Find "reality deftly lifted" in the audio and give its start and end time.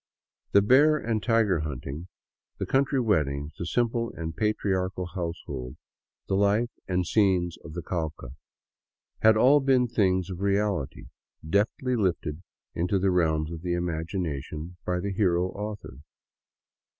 10.41-12.41